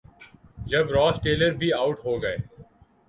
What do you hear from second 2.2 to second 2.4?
گئے۔